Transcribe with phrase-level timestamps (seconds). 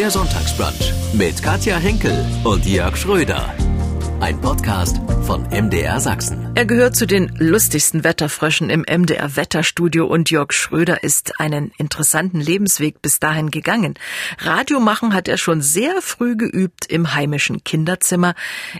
[0.00, 3.54] Der Sonntagsbrunch mit Katja Henkel und Jörg Schröder.
[4.20, 6.52] Ein Podcast von MDR Sachsen.
[6.54, 12.40] Er gehört zu den lustigsten Wetterfröschen im MDR Wetterstudio und Jörg Schröder ist einen interessanten
[12.40, 13.92] Lebensweg bis dahin gegangen.
[14.38, 18.34] Radio machen hat er schon sehr früh geübt im heimischen Kinderzimmer.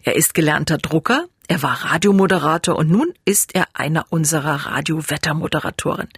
[0.04, 6.08] Er ist gelernter Drucker, er war Radiomoderator und nun ist er einer unserer Radio-Wettermoderatoren.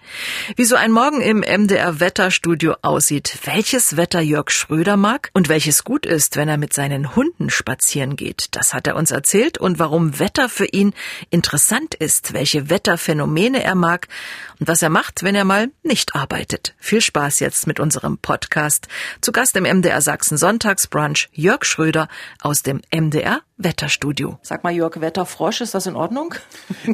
[0.55, 5.83] Wie so ein Morgen im MDR Wetterstudio aussieht, welches Wetter Jörg Schröder mag und welches
[5.83, 9.79] gut ist, wenn er mit seinen Hunden spazieren geht, das hat er uns erzählt und
[9.79, 10.93] warum Wetter für ihn
[11.31, 14.09] interessant ist, welche Wetterphänomene er mag
[14.59, 16.75] und was er macht, wenn er mal nicht arbeitet.
[16.79, 18.87] Viel Spaß jetzt mit unserem Podcast.
[19.21, 22.07] Zu Gast im MDR Sachsen Sonntagsbrunch Jörg Schröder
[22.41, 24.39] aus dem MDR Wetterstudio.
[24.41, 26.35] Sag mal, Jörg, Wetterfrosch, ist das in Ordnung?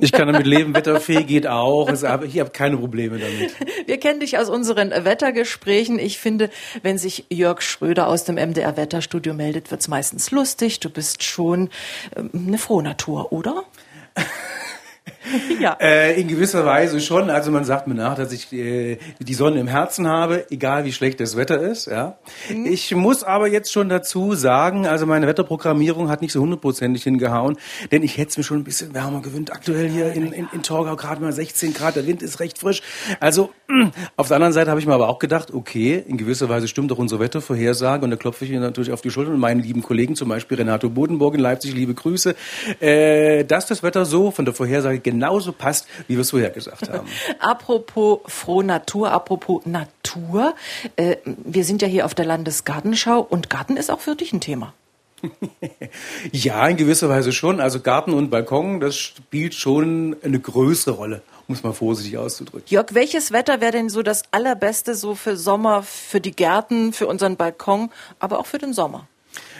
[0.01, 1.89] Ich kann damit leben, Wetterfee geht auch.
[1.89, 2.03] Ich
[2.39, 3.55] habe keine Probleme damit.
[3.87, 5.99] Wir kennen dich aus unseren Wettergesprächen.
[5.99, 6.49] Ich finde,
[6.83, 10.79] wenn sich Jörg Schröder aus dem MDR Wetterstudio meldet, wird's meistens lustig.
[10.79, 11.69] Du bist schon
[12.15, 13.63] ähm, eine Frohnatur, oder?
[15.59, 15.77] ja.
[15.79, 17.29] Äh, in gewisser Weise schon.
[17.29, 20.91] Also man sagt mir nach, dass ich äh, die Sonne im Herzen habe, egal wie
[20.91, 21.87] schlecht das Wetter ist.
[21.87, 22.17] Ja.
[22.49, 22.65] Mhm.
[22.65, 27.57] Ich muss aber jetzt schon dazu sagen, also meine Wetterprogrammierung hat nicht so hundertprozentig hingehauen,
[27.91, 29.51] denn ich hätte es mir schon ein bisschen wärmer gewünscht.
[29.51, 32.81] Aktuell hier in, in, in Torgau gerade mal 16 Grad, der Wind ist recht frisch.
[33.19, 33.51] Also
[34.15, 36.91] auf der anderen Seite habe ich mir aber auch gedacht, okay, in gewisser Weise stimmt
[36.91, 39.81] doch unsere Wettervorhersage und da klopfe ich mir natürlich auf die Schulter und meinen lieben
[39.81, 42.35] Kollegen, zum Beispiel Renato Bodenburg in Leipzig, liebe Grüße,
[42.79, 46.89] äh, dass das Wetter so von der Vorhersage genauso passt, wie wir es vorher gesagt
[46.93, 47.07] haben.
[47.39, 50.55] apropos frohe Natur, apropos Natur.
[50.95, 54.41] Äh, wir sind ja hier auf der Landesgartenschau und Garten ist auch für dich ein
[54.41, 54.73] Thema.
[56.31, 57.59] ja, in gewisser Weise schon.
[57.59, 62.67] Also Garten und Balkon, das spielt schon eine größere Rolle, um es mal vorsichtig auszudrücken.
[62.67, 67.07] Jörg, welches Wetter wäre denn so das allerbeste so für Sommer, für die Gärten, für
[67.07, 69.07] unseren Balkon, aber auch für den Sommer?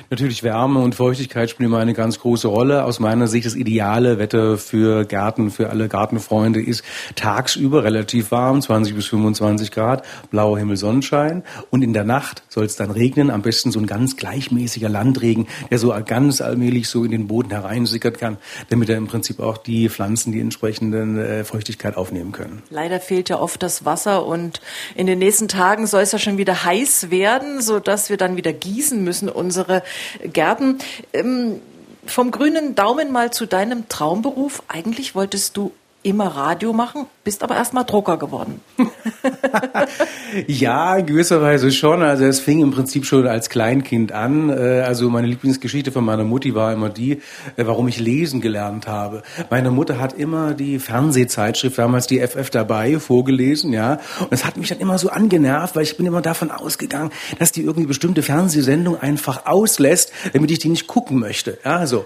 [0.10, 2.84] Natürlich Wärme und Feuchtigkeit spielen immer eine ganz große Rolle.
[2.86, 6.84] Aus meiner Sicht das ideale Wetter für Gärten, für alle Gartenfreunde ist
[7.16, 11.44] tagsüber relativ warm, 20 bis 25 Grad, blauer Himmel, Sonnenschein.
[11.70, 15.48] Und in der Nacht soll es dann regnen, am besten so ein ganz gleichmäßiger Landregen,
[15.70, 18.38] der so ganz allmählich so in den Boden hereinsickert kann,
[18.70, 22.64] damit er im Prinzip auch die Pflanzen die entsprechenden äh, Feuchtigkeit aufnehmen können.
[22.70, 24.62] Leider fehlt ja oft das Wasser und
[24.96, 28.38] in den nächsten Tagen soll es ja schon wieder heiß werden, so dass wir dann
[28.38, 29.84] wieder gießen müssen unsere
[30.24, 30.80] Gärten.
[31.14, 31.62] Ähm,
[32.06, 34.64] vom grünen Daumen mal zu deinem Traumberuf.
[34.68, 38.62] Eigentlich wolltest du immer Radio machen, bist aber erst mal Drucker geworden.
[40.48, 42.02] ja, in gewisser Weise schon.
[42.02, 44.50] Also es fing im Prinzip schon als Kleinkind an.
[44.50, 47.14] Äh, also meine Lieblingsgeschichte von meiner Mutti war immer die,
[47.58, 49.24] äh, warum ich lesen gelernt habe.
[49.50, 54.00] Meine Mutter hat immer die Fernsehzeitschrift, damals die FF dabei, vorgelesen, ja.
[54.22, 57.52] Und es hat mich dann immer so angenervt, weil ich bin immer davon ausgegangen, dass
[57.52, 61.58] die irgendwie bestimmte Fernsehsendung einfach auslässt, damit ich die nicht gucken möchte.
[61.66, 62.06] Ja, so.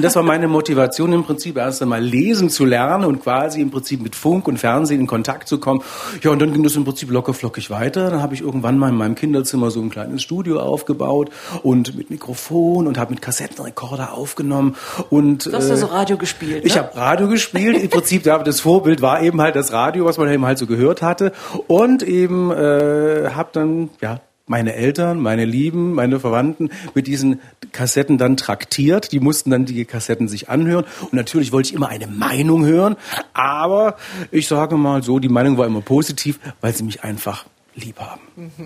[0.00, 4.02] Das war meine Motivation im Prinzip erst einmal lesen zu lernen und quasi im Prinzip
[4.02, 5.82] mit Funk und Fernsehen in Kontakt zu kommen.
[6.22, 8.10] Ja, und dann ging das im Prinzip locker flockig weiter.
[8.10, 11.30] Dann habe ich irgendwann mal in meinem Kinderzimmer so ein kleines Studio aufgebaut
[11.62, 14.76] und mit Mikrofon und habe mit Kassettenrekorder aufgenommen.
[15.10, 16.66] Und, du hast äh, also Radio gespielt, ne?
[16.66, 17.82] Ich habe Radio gespielt.
[17.82, 21.02] Im Prinzip, das Vorbild war eben halt das Radio, was man eben halt so gehört
[21.02, 21.32] hatte.
[21.66, 27.40] Und eben äh, habe dann, ja, meine Eltern, meine Lieben, meine Verwandten mit diesen
[27.72, 29.12] Kassetten dann traktiert.
[29.12, 30.84] Die mussten dann die Kassetten sich anhören.
[31.02, 32.96] Und natürlich wollte ich immer eine Meinung hören.
[33.32, 33.96] Aber
[34.30, 37.44] ich sage mal so, die Meinung war immer positiv, weil sie mich einfach
[37.78, 38.20] lieb haben.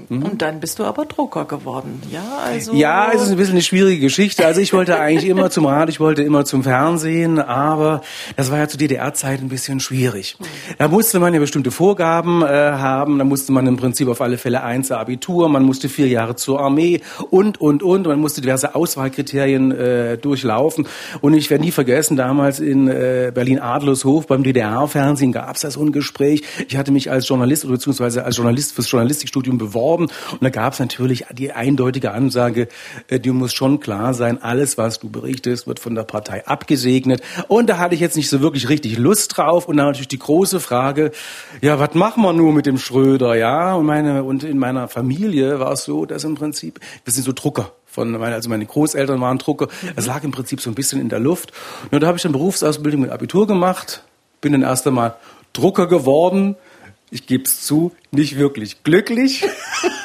[0.09, 0.23] Mhm.
[0.23, 2.23] Und dann bist du aber Drucker geworden, ja?
[2.45, 4.47] Also ja, es ist ein bisschen eine schwierige Geschichte.
[4.47, 8.03] Also ich wollte eigentlich immer zum Radio, ich wollte immer zum Fernsehen, aber
[8.37, 10.37] das war ja zu DDR-Zeit ein bisschen schwierig.
[10.39, 10.45] Mhm.
[10.79, 14.39] Da musste man ja bestimmte Vorgaben äh, haben, da musste man im Prinzip auf alle
[14.39, 18.07] Fälle eins Abitur, man musste vier Jahre zur Armee und, und, und.
[18.07, 20.87] Man musste diverse Auswahlkriterien äh, durchlaufen.
[21.21, 25.83] Und ich werde nie vergessen, damals in äh, Berlin-Adlershof beim DDR-Fernsehen gab es da so
[25.83, 26.43] ein Gespräch.
[26.69, 30.73] Ich hatte mich als Journalist oder beziehungsweise als Journalist fürs Journalistikstudium beworben und da gab
[30.73, 32.69] es natürlich die eindeutige Ansage,
[33.09, 37.23] äh, dir muss schon klar sein, alles, was du berichtest, wird von der Partei abgesegnet.
[37.49, 40.19] Und da hatte ich jetzt nicht so wirklich richtig Lust drauf und dann natürlich die
[40.19, 41.11] große Frage,
[41.61, 43.75] ja, was machen wir nur mit dem Schröder, ja?
[43.75, 47.33] Und meine und in meiner Familie war es so, dass im Prinzip wir sind so
[47.33, 49.69] Drucker von meine, also meine Großeltern waren Drucker.
[49.97, 51.53] Es lag im Prinzip so ein bisschen in der Luft.
[51.91, 54.03] Und da habe ich dann Berufsausbildung mit Abitur gemacht,
[54.41, 55.17] bin dann erst einmal
[55.53, 56.57] Drucker geworden,
[57.13, 59.45] ich gebe es zu, nicht wirklich glücklich,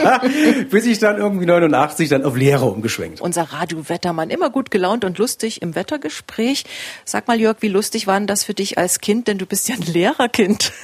[0.69, 3.21] bis ich dann irgendwie 89 dann auf Lehrer umgeschwenkt.
[3.21, 6.65] Unser Radio-Wettermann, immer gut gelaunt und lustig im Wettergespräch.
[7.05, 9.29] Sag mal, Jörg, wie lustig war denn das für dich als Kind?
[9.29, 10.73] Denn du bist ja ein Lehrerkind.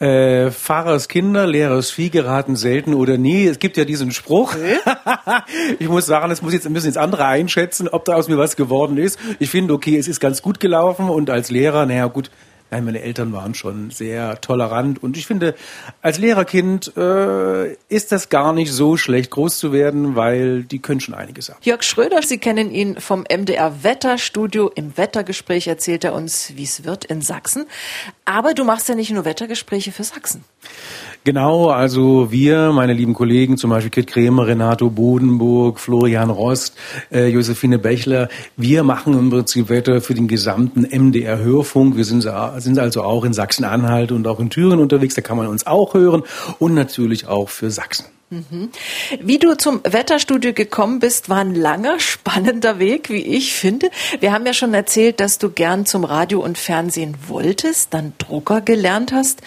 [0.00, 3.46] Äh, Fahrers Kinder, Lehrers Vieh geraten selten oder nie.
[3.46, 4.56] Es gibt ja diesen Spruch.
[5.78, 8.56] ich muss sagen, das muss jetzt, müssen jetzt andere einschätzen, ob da aus mir was
[8.56, 9.16] geworden ist.
[9.38, 12.32] Ich finde, okay, es ist ganz gut gelaufen und als Lehrer, naja gut,
[12.72, 15.54] Nein, meine Eltern waren schon sehr tolerant und ich finde,
[16.00, 21.00] als Lehrerkind äh, ist das gar nicht so schlecht, groß zu werden, weil die können
[21.00, 21.58] schon einiges haben.
[21.60, 24.70] Jörg Schröder, Sie kennen ihn vom MDR Wetterstudio.
[24.74, 27.66] Im Wettergespräch erzählt er uns, wie es wird in Sachsen.
[28.24, 30.42] Aber du machst ja nicht nur Wettergespräche für Sachsen.
[31.24, 36.76] Genau, also wir, meine lieben Kollegen, zum Beispiel Kit Kremer, Renato Bodenburg, Florian Rost,
[37.12, 41.96] äh, Josephine Bechler, wir machen im Prinzip Wetter für den gesamten MDR Hörfunk.
[41.96, 45.46] Wir sind, sind also auch in Sachsen-Anhalt und auch in Thüringen unterwegs, da kann man
[45.46, 46.24] uns auch hören
[46.58, 48.06] und natürlich auch für Sachsen.
[48.32, 48.70] Mhm.
[49.20, 53.90] Wie du zum Wetterstudio gekommen bist, war ein langer, spannender Weg, wie ich finde.
[54.20, 58.62] Wir haben ja schon erzählt, dass du gern zum Radio und Fernsehen wolltest, dann Drucker
[58.62, 59.42] gelernt hast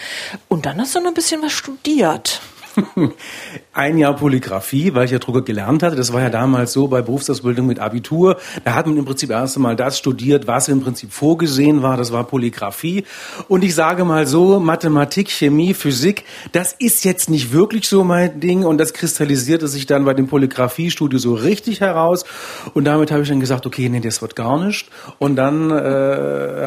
[0.49, 2.41] und dann hast du noch ein bisschen was studiert.
[3.74, 5.95] ein Jahr Polygraphie, weil ich ja Drucker gelernt hatte.
[5.95, 8.38] Das war ja damals so bei Berufsausbildung mit Abitur.
[8.63, 11.98] Da hat man im Prinzip erst einmal das studiert, was im Prinzip vorgesehen war.
[11.98, 13.04] Das war Polygraphie.
[13.48, 18.39] Und ich sage mal so, Mathematik, Chemie, Physik, das ist jetzt nicht wirklich so mein
[18.39, 18.63] Ding.
[18.66, 22.25] Und das kristallisierte sich dann bei dem Polygraphiestudio so richtig heraus.
[22.74, 24.89] Und damit habe ich dann gesagt, okay, nee, das wird gar nicht.
[25.19, 25.74] Und dann äh,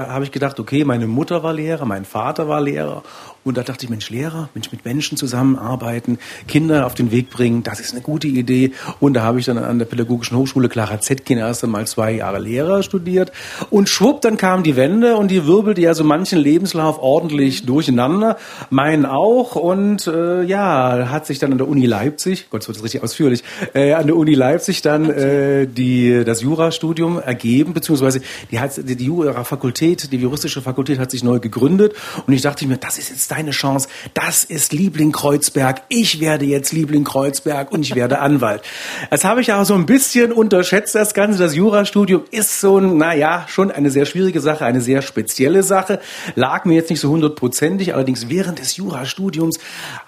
[0.09, 3.03] habe ich gedacht, okay, meine Mutter war Lehrer, mein Vater war Lehrer.
[3.49, 7.63] Und da dachte ich, Mensch, Lehrer, Mensch, mit Menschen zusammenarbeiten, Kinder auf den Weg bringen,
[7.63, 8.73] das ist eine gute Idee.
[9.01, 12.41] Und da habe ich dann an der Pädagogischen Hochschule Clara Zetkin erst einmal zwei Jahre
[12.41, 13.33] Lehrer studiert.
[13.71, 18.37] Und schwupp, dann kam die Wende und die wirbelte ja so manchen Lebenslauf ordentlich durcheinander.
[18.69, 19.57] Meinen auch.
[19.57, 23.45] Und äh, ja, hat sich dann an der Uni Leipzig, Gott, das wird richtig ausführlich,
[23.73, 28.21] äh, an der Uni Leipzig dann äh, die, das Jurastudium ergeben, beziehungsweise
[28.51, 31.95] die, die, die Jura-Fakultät, die juristische Fakultät hat sich neu gegründet.
[32.27, 33.89] Und ich dachte mir, das ist jetzt deine Chance.
[34.15, 35.83] Das ist Liebling Kreuzberg.
[35.89, 38.63] Ich werde jetzt Liebling Kreuzberg und ich werde Anwalt.
[39.11, 41.39] Das habe ich auch so ein bisschen unterschätzt, das Ganze.
[41.39, 46.01] Das Jurastudium ist so, naja, schon eine sehr schwierige Sache, eine sehr spezielle Sache.
[46.35, 47.95] Lag mir jetzt nicht so hundertprozentig.
[47.95, 49.59] Allerdings während des Jurastudiums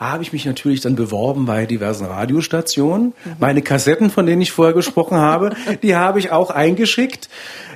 [0.00, 3.12] habe ich mich natürlich dann beworben bei diversen Radiostationen.
[3.38, 5.55] Meine Kassetten, von denen ich vorher gesprochen habe,
[5.85, 7.29] die habe ich auch eingeschickt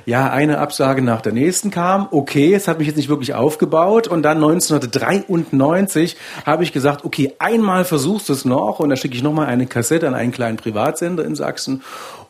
[0.05, 2.07] ja, eine Absage nach der nächsten kam.
[2.11, 4.07] Okay, es hat mich jetzt nicht wirklich aufgebaut.
[4.07, 5.29] Und dann 1993
[6.45, 8.79] habe ich gesagt, okay, einmal versuchst du es noch.
[8.79, 11.83] Und da schicke ich nochmal eine Kassette an einen kleinen Privatsender in Sachsen.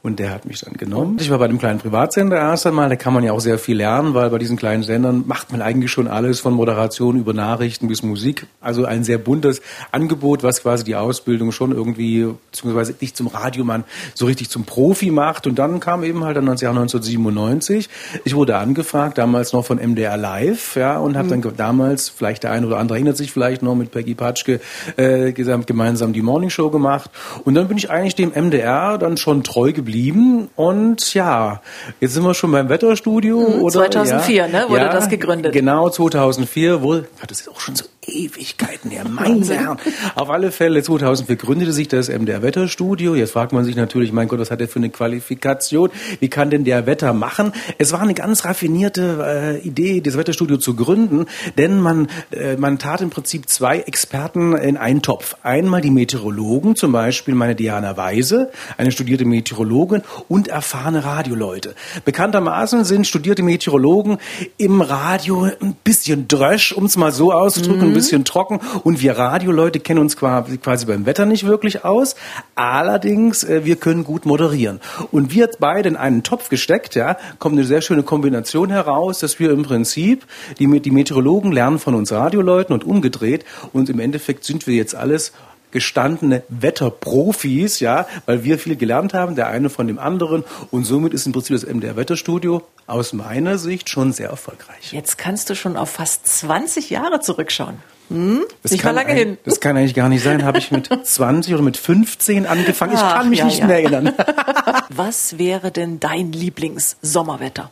[0.06, 1.18] Und der hat mich dann genommen.
[1.20, 3.78] Ich war bei dem kleinen Privatsender erst einmal, da kann man ja auch sehr viel
[3.78, 7.88] lernen, weil bei diesen kleinen Sendern macht man eigentlich schon alles von Moderation über Nachrichten
[7.88, 8.46] bis Musik.
[8.62, 13.84] Also ein sehr buntes Angebot, was quasi die Ausbildung schon irgendwie, beziehungsweise nicht zum Radiomann,
[14.14, 15.48] so richtig zum Profi macht.
[15.48, 17.90] Und dann kam eben halt dann das Jahr 1997.
[18.26, 21.42] Ich wurde angefragt, damals noch von MDR Live, ja, und habe mhm.
[21.42, 24.60] dann damals, vielleicht der eine oder andere erinnert sich vielleicht noch, mit Peggy Patschke
[24.98, 27.10] äh, gemeinsam die Morningshow gemacht.
[27.44, 30.50] Und dann bin ich eigentlich dem MDR dann schon treu geblieben geblieben.
[30.56, 31.62] Und ja,
[32.00, 33.40] jetzt sind wir schon beim Wetterstudio.
[33.40, 33.74] Mhm, oder?
[33.74, 35.54] 2004 ja, ne, wurde ja, das gegründet.
[35.54, 39.78] Genau, 2004 wurde, das ist auch schon so Ewigkeiten her, meine Herren.
[40.16, 43.16] Auf alle Fälle, 2004 gründete sich das MDR Wetterstudio.
[43.16, 45.90] Jetzt fragt man sich natürlich, mein Gott, was hat er für eine Qualifikation?
[46.20, 47.52] Wie kann denn der Wetter machen?
[47.78, 51.26] Es war eine ganz raffinierte äh, Idee, das Wetterstudio zu gründen,
[51.58, 55.36] denn man, äh, man tat im Prinzip zwei Experten in einen Topf.
[55.44, 61.76] Einmal die Meteorologen, zum Beispiel meine Diana Weise, eine studierte Meteorologin und erfahrene Radioleute.
[62.06, 64.18] Bekanntermaßen sind studierte Meteorologen
[64.58, 69.18] im Radio ein bisschen drösch, um es mal so auszudrücken, mhm bisschen trocken und wir
[69.18, 72.16] Radioleute kennen uns quasi, quasi beim Wetter nicht wirklich aus.
[72.54, 74.80] Allerdings, äh, wir können gut moderieren.
[75.12, 79.40] Und wir beide in einen Topf gesteckt, ja, kommt eine sehr schöne Kombination heraus, dass
[79.40, 80.26] wir im Prinzip,
[80.60, 84.96] die, die Meteorologen lernen von uns Radioleuten und umgedreht und im Endeffekt sind wir jetzt
[84.96, 85.32] alles
[85.76, 90.46] gestandene Wetterprofis, ja, weil wir viel gelernt haben, der eine von dem anderen.
[90.72, 94.94] Und somit ist im Prinzip das MDR Wetterstudio aus meiner Sicht schon sehr erfolgreich.
[94.94, 97.82] Jetzt kannst du schon auf fast 20 Jahre zurückschauen.
[98.10, 98.46] Hm?
[98.64, 99.38] Das nicht mal lange hin.
[99.44, 100.46] Das kann eigentlich gar nicht sein.
[100.46, 102.94] Habe ich mit 20 oder mit 15 angefangen?
[102.94, 103.68] Ich kann mich ja, nicht ja.
[103.68, 104.14] mehr erinnern.
[104.90, 107.70] Was wäre denn dein Lieblingssommerwetter?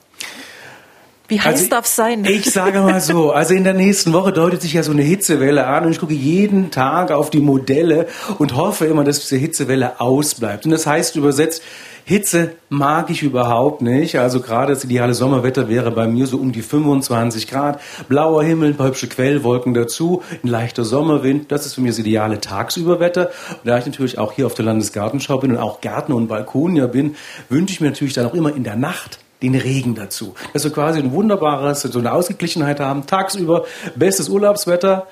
[1.30, 2.26] Wie heiß also, darf es sein?
[2.26, 5.66] Ich sage mal so, also in der nächsten Woche deutet sich ja so eine Hitzewelle
[5.66, 8.08] an und ich gucke jeden Tag auf die Modelle
[8.40, 10.66] und hoffe immer, dass diese Hitzewelle ausbleibt.
[10.66, 11.64] Und das heißt übersetzt,
[12.06, 14.20] Hitze mag ich überhaupt nicht.
[14.20, 17.80] Also gerade das ideale Sommerwetter wäre bei mir so um die 25 Grad.
[18.10, 21.52] Blauer Himmel, ein paar hübsche Quellwolken dazu, ein leichter Sommerwind.
[21.54, 23.32] Das ist für mich das ideale Tagsüberwetter.
[23.52, 26.88] Und da ich natürlich auch hier auf der Landesgartenschau bin und auch Gärtner und Balkonier
[26.88, 27.16] bin,
[27.48, 30.34] wünsche ich mir natürlich dann auch immer in der Nacht den Regen dazu.
[30.54, 33.06] Dass wir quasi ein wunderbares, so eine Ausgeglichenheit haben.
[33.06, 35.08] Tagsüber bestes Urlaubswetter,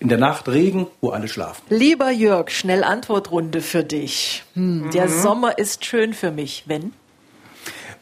[0.00, 1.62] In der Nacht Regen, wo alle schlafen.
[1.70, 4.42] Lieber Jörg, schnell Antwortrunde für dich.
[4.54, 5.22] Hm, der mhm.
[5.22, 6.64] Sommer ist schön für mich.
[6.66, 6.92] Wenn?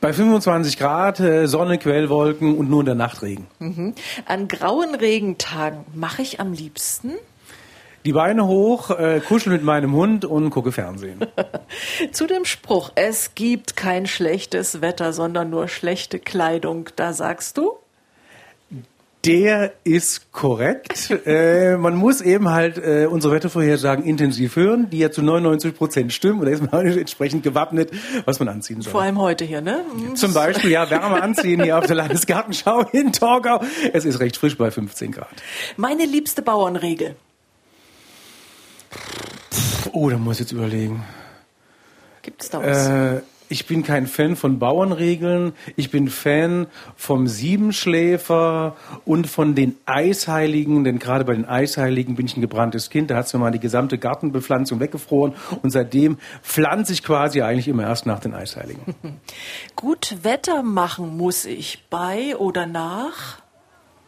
[0.00, 3.46] Bei 25 Grad, äh, Sonne, Quellwolken und nur in der Nacht Regen.
[3.60, 3.94] Mhm.
[4.26, 7.12] An grauen Regentagen mache ich am liebsten?
[8.04, 11.20] Die Beine hoch, äh, kuschel mit meinem Hund und gucke Fernsehen.
[12.12, 17.76] Zu dem Spruch, es gibt kein schlechtes Wetter, sondern nur schlechte Kleidung, da sagst du?
[19.24, 21.10] Der ist korrekt.
[21.26, 26.12] äh, man muss eben halt äh, unsere Wettervorhersagen intensiv hören, die ja zu 99 Prozent
[26.12, 26.40] stimmen.
[26.40, 27.92] Und da ist man entsprechend gewappnet,
[28.24, 28.90] was man anziehen soll.
[28.90, 29.84] Vor allem heute hier, ne?
[30.14, 33.60] Zum Beispiel, ja, Wärme anziehen hier auf der Landesgartenschau in Torgau.
[33.92, 35.28] Es ist recht frisch bei 15 Grad.
[35.76, 37.14] Meine liebste Bauernregel.
[39.92, 41.04] Oh, da muss ich jetzt überlegen.
[42.22, 42.88] Gibt es da was?
[42.88, 43.20] Äh,
[43.52, 45.52] ich bin kein Fan von Bauernregeln.
[45.76, 52.24] Ich bin Fan vom Siebenschläfer und von den Eisheiligen, denn gerade bei den Eisheiligen bin
[52.24, 53.10] ich ein gebranntes Kind.
[53.10, 57.68] Da hat es mir mal die gesamte Gartenbepflanzung weggefroren und seitdem pflanze ich quasi eigentlich
[57.68, 58.94] immer erst nach den Eisheiligen.
[59.76, 63.42] Gut Wetter machen muss ich bei oder nach?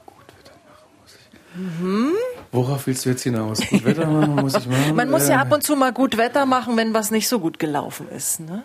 [0.06, 1.38] Gut Wetter machen muss ich.
[1.54, 2.12] Mhm.
[2.52, 3.60] Worauf willst du jetzt hinaus?
[3.68, 4.94] Gut Wetter machen muss ich machen.
[4.94, 5.38] Man muss ja äh.
[5.40, 8.40] ab und zu mal gut Wetter machen, wenn was nicht so gut gelaufen ist.
[8.40, 8.62] Ne?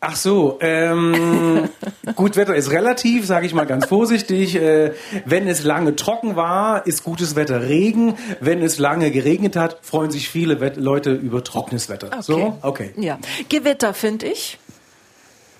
[0.00, 1.68] Ach so, ähm,
[2.14, 4.54] gut Wetter ist relativ, sage ich mal ganz vorsichtig.
[4.54, 4.92] Äh,
[5.24, 8.16] wenn es lange trocken war, ist gutes Wetter Regen.
[8.40, 12.08] Wenn es lange geregnet hat, freuen sich viele Wett Leute über trockenes Wetter.
[12.08, 12.22] Okay.
[12.22, 12.92] So, okay.
[12.96, 14.58] Ja, Gewitter finde ich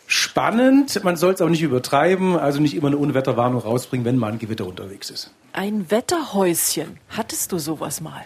[0.09, 1.05] spannend.
[1.05, 4.39] Man soll es auch nicht übertreiben, also nicht immer eine Unwetterwarnung rausbringen, wenn mal ein
[4.39, 5.33] Gewitter unterwegs ist.
[5.53, 6.99] Ein Wetterhäuschen.
[7.11, 8.25] Hattest du sowas mal?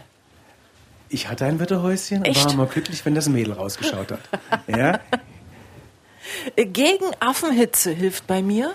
[1.11, 4.21] Ich hatte ein Wetterhäuschen und war mal glücklich, wenn das Mädel rausgeschaut hat.
[4.69, 5.01] ja?
[6.57, 8.73] Gegen Affenhitze hilft bei mir?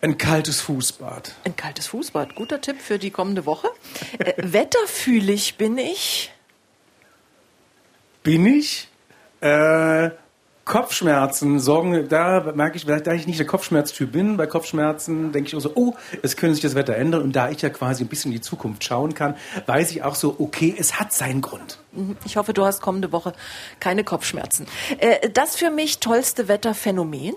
[0.00, 1.34] Ein kaltes Fußbad.
[1.44, 2.36] Ein kaltes Fußbad.
[2.36, 3.68] Guter Tipp für die kommende Woche.
[4.18, 6.32] äh, wetterfühlig bin ich?
[8.22, 8.88] Bin ich?
[9.40, 10.10] Äh,
[10.64, 15.56] Kopfschmerzen sorgen, da merke ich, da ich nicht der Kopfschmerztyp bin, bei Kopfschmerzen denke ich
[15.56, 17.22] auch so, oh, es könnte sich das Wetter ändern.
[17.22, 20.14] Und da ich ja quasi ein bisschen in die Zukunft schauen kann, weiß ich auch
[20.14, 21.78] so, okay, es hat seinen Grund.
[21.92, 22.16] Mhm.
[22.24, 23.34] Ich hoffe, du hast kommende Woche
[23.78, 24.66] keine Kopfschmerzen.
[24.98, 27.34] Äh, das für mich tollste Wetterphänomen?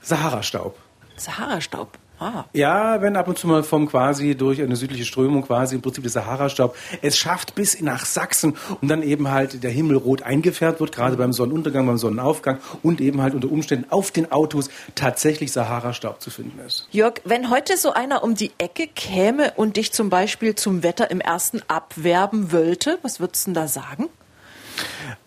[0.00, 0.76] Sahara-Staub.
[1.16, 1.96] Sahara-Staub.
[2.20, 2.44] Ah.
[2.52, 6.04] Ja, wenn ab und zu mal vom quasi durch eine südliche Strömung quasi im Prinzip
[6.04, 10.80] der Sahara-Staub es schafft bis nach Sachsen und dann eben halt der Himmel rot eingefärbt
[10.80, 15.50] wird, gerade beim Sonnenuntergang, beim Sonnenaufgang und eben halt unter Umständen auf den Autos tatsächlich
[15.50, 16.88] Sahara-Staub zu finden ist.
[16.90, 21.10] Jörg, wenn heute so einer um die Ecke käme und dich zum Beispiel zum Wetter
[21.10, 24.10] im ersten abwerben wollte, was würdest du denn da sagen?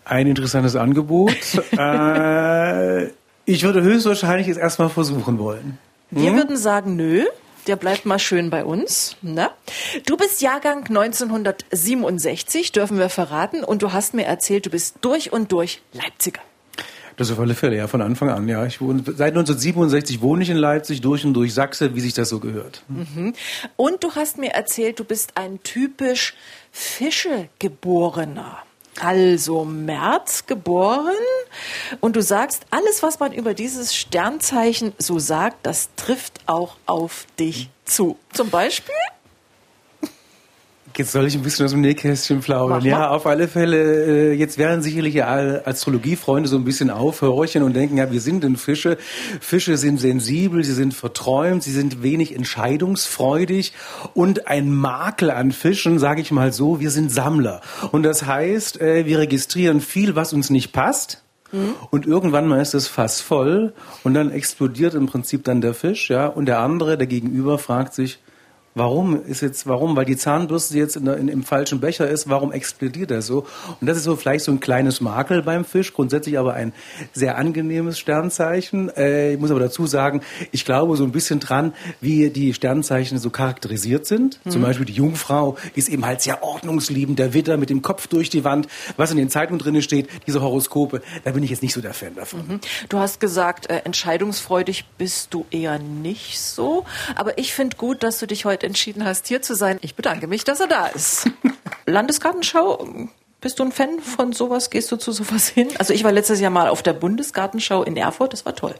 [0.04, 1.34] Ein interessantes Angebot.
[1.76, 3.06] äh,
[3.46, 5.78] ich würde höchstwahrscheinlich es erstmal versuchen wollen.
[6.14, 6.36] Wir hm?
[6.36, 7.24] würden sagen, nö.
[7.66, 9.16] Der bleibt mal schön bei uns.
[9.22, 9.48] Ne?
[10.04, 13.64] Du bist Jahrgang 1967, dürfen wir verraten.
[13.64, 16.42] Und du hast mir erzählt, du bist durch und durch Leipziger.
[17.16, 18.66] Das auf alle Fälle, ja, von Anfang an, ja.
[18.66, 22.28] Ich wohne, seit 1967 wohne ich in Leipzig, durch und durch Sachse, wie sich das
[22.28, 22.82] so gehört.
[22.88, 23.32] Mhm.
[23.76, 26.34] Und du hast mir erzählt, du bist ein typisch
[26.72, 28.58] Fischegeborener
[29.00, 31.14] also März geboren
[32.00, 37.26] und du sagst, alles, was man über dieses Sternzeichen so sagt, das trifft auch auf
[37.38, 38.18] dich zu.
[38.32, 38.94] Zum Beispiel?
[40.96, 42.84] Jetzt soll ich ein bisschen aus dem Nähkästchen plaudern.
[42.84, 44.30] Ja, auf alle Fälle.
[44.30, 48.44] Äh, jetzt werden sicherlich alle Astrologiefreunde so ein bisschen aufhorchen und denken, ja, wir sind
[48.44, 48.96] denn Fische.
[49.40, 53.72] Fische sind sensibel, sie sind verträumt, sie sind wenig entscheidungsfreudig
[54.14, 57.60] und ein Makel an Fischen, sage ich mal so, wir sind Sammler.
[57.90, 61.23] Und das heißt, äh, wir registrieren viel, was uns nicht passt.
[61.90, 66.10] Und irgendwann mal ist das Fass voll und dann explodiert im Prinzip dann der Fisch,
[66.10, 66.26] ja.
[66.26, 68.18] Und der andere, der Gegenüber, fragt sich,
[68.76, 69.94] Warum ist jetzt, warum?
[69.94, 73.46] Weil die Zahnbürste jetzt in der, in, im falschen Becher ist, warum explodiert er so?
[73.80, 76.72] Und das ist so vielleicht so ein kleines Makel beim Fisch, grundsätzlich aber ein
[77.12, 78.88] sehr angenehmes Sternzeichen.
[78.96, 83.18] Äh, ich muss aber dazu sagen, ich glaube so ein bisschen dran, wie die Sternzeichen
[83.18, 84.40] so charakterisiert sind.
[84.44, 84.50] Mhm.
[84.50, 88.28] Zum Beispiel die Jungfrau ist eben halt sehr ordnungsliebend, der Witter mit dem Kopf durch
[88.28, 88.66] die Wand,
[88.96, 91.94] was in den Zeitungen drin steht, diese Horoskope, da bin ich jetzt nicht so der
[91.94, 92.40] Fan davon.
[92.40, 92.60] Mhm.
[92.88, 98.18] Du hast gesagt, äh, entscheidungsfreudig bist du eher nicht so, aber ich finde gut, dass
[98.18, 99.78] du dich heute entschieden hast, hier zu sein.
[99.82, 101.28] Ich bedanke mich, dass er da ist.
[101.86, 103.08] Landesgartenschau,
[103.40, 104.70] bist du ein Fan von sowas?
[104.70, 105.68] Gehst du zu sowas hin?
[105.78, 108.74] Also ich war letztes Jahr mal auf der Bundesgartenschau in Erfurt, das war toll.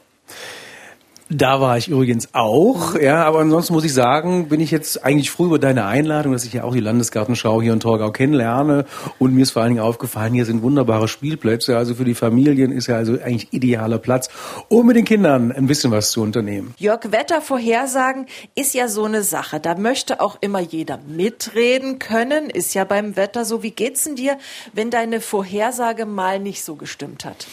[1.31, 5.31] Da war ich übrigens auch, ja, aber ansonsten muss ich sagen, bin ich jetzt eigentlich
[5.31, 8.85] froh über deine Einladung, dass ich ja auch die Landesgartenschau hier in Torgau kennenlerne
[9.19, 12.73] und mir ist vor allen Dingen aufgefallen, hier sind wunderbare Spielplätze, also für die Familien
[12.73, 14.28] ist ja also eigentlich idealer Platz,
[14.69, 16.75] um mit den Kindern ein bisschen was zu unternehmen.
[16.76, 22.75] Jörg, Wettervorhersagen ist ja so eine Sache, da möchte auch immer jeder mitreden können, ist
[22.75, 23.62] ja beim Wetter so.
[23.62, 24.37] Wie geht's denn dir,
[24.75, 27.47] wenn deine Vorhersage mal nicht so gestimmt hat?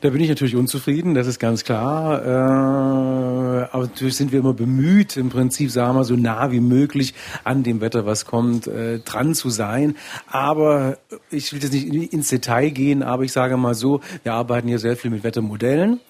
[0.00, 3.00] Da bin ich natürlich unzufrieden, das ist ganz klar.
[3.00, 3.03] Äh
[3.70, 7.62] aber natürlich sind wir immer bemüht, im Prinzip, sagen wir, so nah wie möglich an
[7.62, 9.96] dem Wetter, was kommt, äh, dran zu sein.
[10.26, 10.98] Aber
[11.30, 14.78] ich will jetzt nicht ins Detail gehen, aber ich sage mal so, wir arbeiten hier
[14.78, 16.00] sehr viel mit Wettermodellen.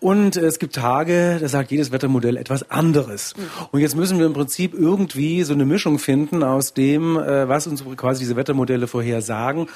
[0.00, 3.34] Und es gibt Tage, da sagt jedes Wettermodell etwas anderes.
[3.36, 3.42] Mhm.
[3.72, 7.66] Und jetzt müssen wir im Prinzip irgendwie so eine Mischung finden aus dem, äh, was
[7.66, 9.68] uns quasi diese Wettermodelle vorhersagen.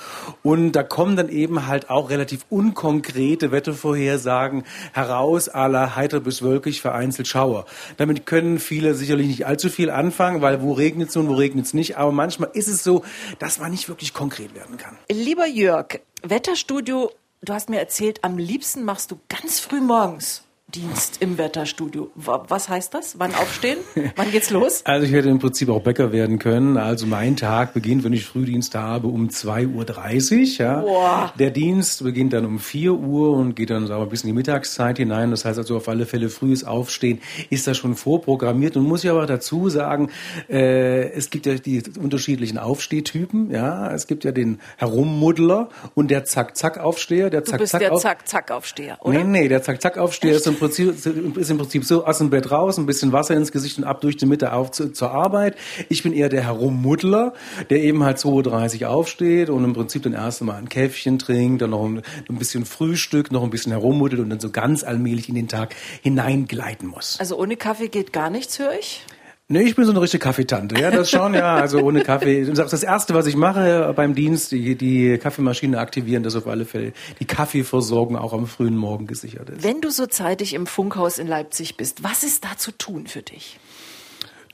[0.43, 4.63] Und da kommen dann eben halt auch relativ unkonkrete Wettervorhersagen
[4.93, 7.67] heraus, aller heiter bis wölkig, vereinzelt Schauer.
[7.97, 11.67] Damit können viele sicherlich nicht allzu viel anfangen, weil wo regnet es nun, wo regnet
[11.67, 11.97] es nicht.
[11.97, 13.03] Aber manchmal ist es so,
[13.41, 14.97] dass man nicht wirklich konkret werden kann.
[15.11, 17.11] Lieber Jörg, Wetterstudio
[17.45, 20.45] Du hast mir erzählt, am liebsten machst du ganz früh morgens.
[20.75, 22.11] Dienst im Wetterstudio.
[22.15, 23.19] Was heißt das?
[23.19, 23.77] Wann aufstehen?
[24.17, 24.83] Wann geht's los?
[24.93, 26.77] Also ich werde im Prinzip auch Bäcker werden können.
[26.77, 30.67] Also mein Tag beginnt, wenn ich Frühdienst habe, um 2.30 Uhr.
[30.67, 30.81] Ja.
[30.81, 31.33] Boah.
[31.39, 34.33] Der Dienst beginnt dann um 4 Uhr und geht dann sagen wir, bis in die
[34.33, 35.31] Mittagszeit hinein.
[35.31, 38.77] Das heißt also auf alle Fälle frühes Aufstehen ist das schon vorprogrammiert.
[38.77, 40.11] Und muss ich aber dazu sagen,
[40.49, 43.51] äh, es gibt ja die unterschiedlichen Aufstehtypen.
[43.51, 47.31] Ja, Es gibt ja den Herummuddler und der Zack-Zack-Aufsteher.
[47.31, 49.25] Der Zack, du bist der Zack-Zack-Aufsteher, oder?
[49.25, 52.79] Nee, nee, der Zack-Zack-Aufsteher ist im Prinzip, ist im Prinzip so aus dem Bett raus,
[52.79, 55.57] ein bisschen Wasser ins Gesicht und ab durch die Mitte auf zu, zur Arbeit.
[55.89, 57.35] Ich bin eher der Herummuddler,
[57.69, 61.63] der eben halt 2.30 Uhr aufsteht und im Prinzip dann erst einmal ein Käffchen trinkt,
[61.63, 65.29] dann noch ein, ein bisschen Frühstück, noch ein bisschen herummuddelt und dann so ganz allmählich
[65.29, 67.19] in den Tag hineingleiten muss.
[67.19, 69.05] Also ohne Kaffee geht gar nichts, höre ich?
[69.53, 70.81] Nee, ich bin so eine richtige Kaffeetante.
[70.81, 71.57] Ja, das schon, ja.
[71.57, 72.43] Also ohne Kaffee.
[72.47, 76.95] Das erste, was ich mache beim Dienst, die, die Kaffeemaschine aktivieren, dass auf alle Fälle
[77.21, 79.63] die Kaffeeversorgung auch am frühen Morgen gesichert ist.
[79.63, 83.21] Wenn du so zeitig im Funkhaus in Leipzig bist, was ist da zu tun für
[83.21, 83.59] dich?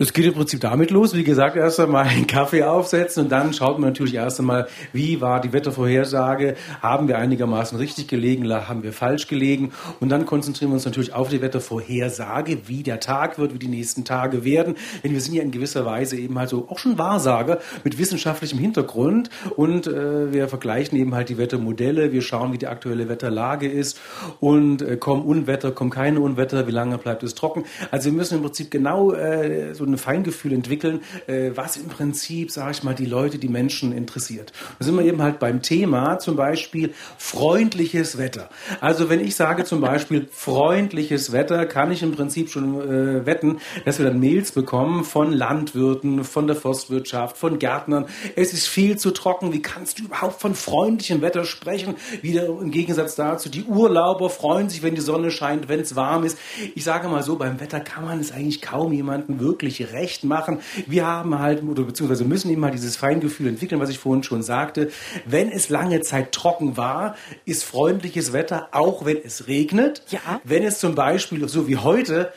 [0.01, 3.53] Das geht im Prinzip damit los, wie gesagt, erst einmal einen Kaffee aufsetzen und dann
[3.53, 8.85] schaut man natürlich erst einmal, wie war die Wettervorhersage, haben wir einigermaßen richtig gelegen, haben
[8.85, 9.73] wir falsch gelegen?
[9.99, 13.67] Und dann konzentrieren wir uns natürlich auf die Wettervorhersage, wie der Tag wird, wie die
[13.67, 16.97] nächsten Tage werden, denn wir sind ja in gewisser Weise eben halt so auch schon
[16.97, 19.31] Wahrsager mit wissenschaftlichem Hintergrund.
[19.57, 23.99] Und äh, wir vergleichen eben halt die Wettermodelle, wir schauen, wie die aktuelle Wetterlage ist.
[24.39, 27.65] Und äh, kommen Unwetter, kommen keine Unwetter, wie lange bleibt es trocken.
[27.91, 32.51] Also wir müssen im Prinzip genau äh, so ein Feingefühl entwickeln, äh, was im Prinzip,
[32.51, 34.53] sage ich mal, die Leute, die Menschen interessiert.
[34.79, 38.49] Da sind wir eben halt beim Thema zum Beispiel freundliches Wetter.
[38.81, 43.59] Also wenn ich sage zum Beispiel freundliches Wetter, kann ich im Prinzip schon äh, wetten,
[43.85, 48.07] dass wir dann Mails bekommen von Landwirten, von der Forstwirtschaft, von Gärtnern.
[48.37, 49.53] Es ist viel zu trocken.
[49.53, 51.97] Wie kannst du überhaupt von freundlichem Wetter sprechen?
[52.23, 56.25] Wieder im Gegensatz dazu, die Urlauber freuen sich, wenn die Sonne scheint, wenn es warm
[56.25, 56.39] ist.
[56.75, 60.25] Ich sage mal so, beim Wetter kann man es eigentlich kaum jemandem wirklich nicht recht
[60.25, 60.61] machen.
[60.87, 64.43] Wir haben halt, oder beziehungsweise müssen eben mal dieses Feingefühl entwickeln, was ich vorhin schon
[64.43, 64.91] sagte.
[65.25, 70.03] Wenn es lange Zeit trocken war, ist freundliches Wetter, auch wenn es regnet.
[70.11, 70.41] Ja.
[70.45, 72.33] Wenn es zum Beispiel, so wie heute,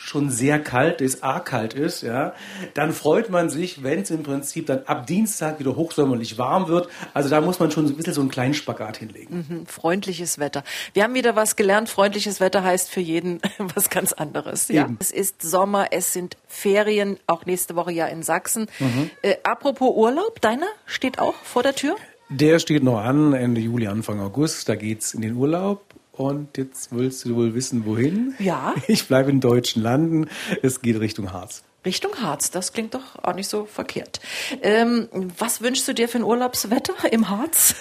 [0.00, 2.32] schon sehr kalt ist, arg kalt ist, ja,
[2.74, 6.88] dann freut man sich, wenn es im Prinzip dann ab Dienstag wieder hochsommerlich warm wird.
[7.14, 9.44] Also da muss man schon ein bisschen so einen kleinen Spagat hinlegen.
[9.48, 10.62] Mhm, freundliches Wetter.
[10.94, 11.90] Wir haben wieder was gelernt.
[11.90, 13.40] Freundliches Wetter heißt für jeden
[13.74, 14.68] was ganz anderes.
[14.68, 18.68] Ja, es ist Sommer, es sind Ferien, auch nächste Woche ja in Sachsen.
[18.78, 19.10] Mhm.
[19.22, 21.96] Äh, apropos Urlaub, deiner steht auch vor der Tür?
[22.28, 24.68] Der steht noch an, Ende Juli, Anfang August.
[24.68, 25.82] Da geht's in den Urlaub.
[26.18, 28.34] Und jetzt willst du wohl wissen, wohin?
[28.38, 28.74] Ja.
[28.88, 30.28] Ich bleibe in deutschen Landen.
[30.62, 31.62] Es geht Richtung Harz.
[31.86, 34.18] Richtung Harz, das klingt doch auch nicht so verkehrt.
[34.62, 37.76] Ähm, was wünschst du dir für ein Urlaubswetter im Harz?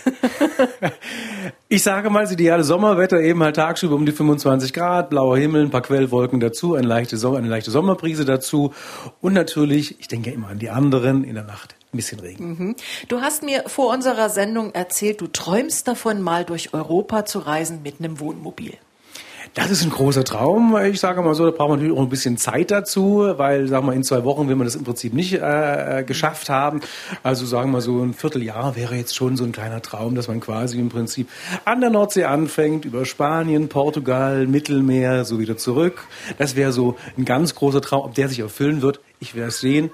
[1.67, 5.63] ich sage mal, das ideale Sommerwetter, eben halt tagsüber um die 25 Grad, blauer Himmel,
[5.63, 8.71] ein paar Quellwolken dazu, eine leichte, Sommer, eine leichte Sommerbrise dazu
[9.19, 12.47] und natürlich, ich denke immer an die anderen, in der Nacht ein bisschen Regen.
[12.47, 12.75] Mhm.
[13.07, 17.81] Du hast mir vor unserer Sendung erzählt, du träumst davon, mal durch Europa zu reisen
[17.83, 18.77] mit einem Wohnmobil.
[19.53, 20.77] Das ist ein großer Traum.
[20.77, 23.87] Ich sage mal so, da braucht man natürlich auch ein bisschen Zeit dazu, weil, sagen
[23.87, 26.81] wir, in zwei Wochen will man das im Prinzip nicht äh, äh, geschafft haben.
[27.23, 30.41] Also sagen wir so ein Vierteljahr wäre jetzt schon so ein kleiner Traum, dass man
[30.41, 31.29] quasi im Prinzip
[31.65, 36.05] an der Nordsee anfängt, über Spanien, Portugal, Mittelmeer, so wieder zurück.
[36.37, 38.05] Das wäre so ein ganz großer Traum.
[38.05, 39.89] Ob der sich erfüllen wird, ich werde es sehen.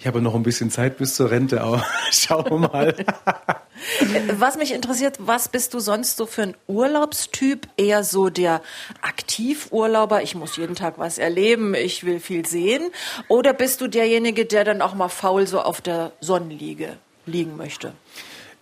[0.00, 2.94] Ich habe noch ein bisschen Zeit bis zur Rente, aber schauen wir mal.
[4.38, 7.68] Was mich interessiert, was bist du sonst so für ein Urlaubstyp?
[7.76, 8.62] Eher so der
[9.02, 12.90] Aktivurlauber, ich muss jeden Tag was erleben, ich will viel sehen?
[13.28, 17.92] Oder bist du derjenige, der dann auch mal faul so auf der Sonnenliege liegen möchte?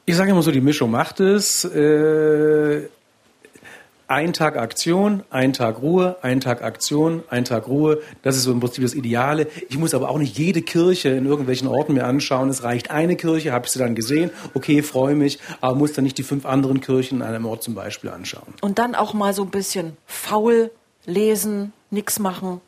[0.07, 1.64] Ich sage immer so, die Mischung macht es.
[1.64, 2.88] Äh,
[4.08, 8.00] ein Tag Aktion, ein Tag Ruhe, ein Tag Aktion, ein Tag Ruhe.
[8.22, 9.46] Das ist so im Prinzip das Ideale.
[9.68, 12.48] Ich muss aber auch nicht jede Kirche in irgendwelchen Orten mir anschauen.
[12.48, 16.04] Es reicht eine Kirche, habe ich sie dann gesehen, okay, freue mich, aber muss dann
[16.04, 18.54] nicht die fünf anderen Kirchen in einem Ort zum Beispiel anschauen.
[18.62, 20.70] Und dann auch mal so ein bisschen faul
[21.04, 22.62] lesen, nichts machen,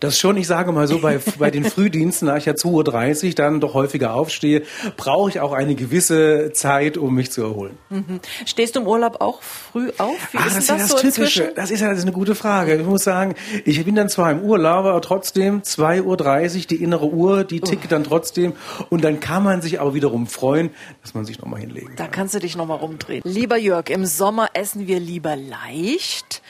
[0.00, 3.34] das schon, ich sage mal so, bei, bei den Frühdiensten, da ich ja 2.30 Uhr
[3.34, 4.62] dann doch häufiger aufstehe,
[4.96, 7.76] brauche ich auch eine gewisse Zeit, um mich zu erholen.
[7.90, 8.20] Mhm.
[8.46, 10.16] Stehst du im Urlaub auch früh auf?
[10.32, 11.22] Wie ah, ist das, das, ja das so Typische.
[11.22, 11.54] Inzwischen?
[11.56, 12.74] Das ist ja das ist eine gute Frage.
[12.76, 13.34] Ich muss sagen,
[13.64, 17.90] ich bin dann zwar im Urlaub, aber trotzdem 2.30 Uhr, die innere Uhr, die tickt
[17.92, 18.52] dann trotzdem.
[18.90, 20.70] Und dann kann man sich aber wiederum freuen,
[21.02, 21.96] dass man sich nochmal hinlegen kann.
[21.96, 23.22] Da kannst du dich nochmal rumdrehen.
[23.24, 26.42] Lieber Jörg, im Sommer essen wir lieber leicht.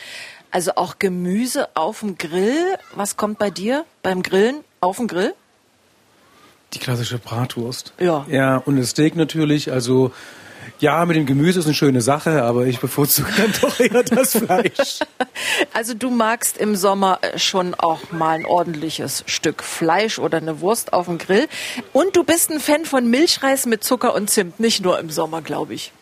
[0.54, 2.76] Also auch Gemüse auf dem Grill.
[2.94, 5.34] Was kommt bei dir beim Grillen auf dem Grill?
[6.74, 7.92] Die klassische Bratwurst.
[7.98, 8.24] Ja.
[8.28, 9.72] Ja, und das Steak natürlich.
[9.72, 10.12] Also
[10.78, 14.36] ja, mit dem Gemüse ist eine schöne Sache, aber ich bevorzuge dann doch eher das
[14.36, 15.00] Fleisch.
[15.72, 20.60] Also du magst im Sommer äh, schon auch mal ein ordentliches Stück Fleisch oder eine
[20.60, 21.48] Wurst auf dem Grill.
[21.92, 25.42] Und du bist ein Fan von Milchreis mit Zucker und Zimt, nicht nur im Sommer,
[25.42, 25.92] glaube ich.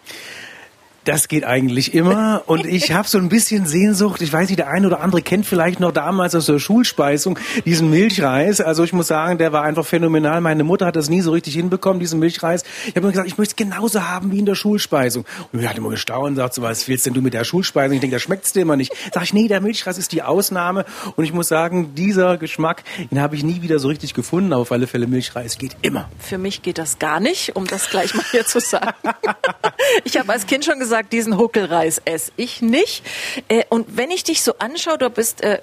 [1.05, 2.43] Das geht eigentlich immer.
[2.47, 4.23] Und ich habe so ein bisschen Sehnsucht.
[4.23, 7.91] Ich weiß nicht, der eine oder andere kennt vielleicht noch damals aus der Schulspeisung diesen
[7.91, 8.61] Milchreis.
[8.61, 10.41] Also ich muss sagen, der war einfach phänomenal.
[10.41, 12.63] Meine Mutter hat das nie so richtig hinbekommen, diesen Milchreis.
[12.85, 15.25] Ich habe immer gesagt, ich möchte es genauso haben wie in der Schulspeisung.
[15.53, 17.95] Und wir hat immer gestaunt und sagt so, was willst denn du mit der Schulspeisung?
[17.95, 18.93] Ich denke, das schmeckt's dir immer nicht.
[19.13, 20.85] Sag ich, nee, der Milchreis ist die Ausnahme.
[21.17, 24.53] Und ich muss sagen, dieser Geschmack, den habe ich nie wieder so richtig gefunden.
[24.53, 26.09] Aber auf alle Fälle Milchreis geht immer.
[26.21, 28.93] Für mich geht das gar nicht, um das gleich mal hier zu sagen.
[30.05, 33.03] ich habe als Kind schon gesagt, gesagt, diesen Huckelreis esse ich nicht.
[33.49, 35.61] Äh, und wenn ich dich so anschaue, du bist äh,